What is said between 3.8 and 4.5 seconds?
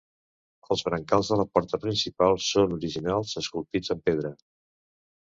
en pedra.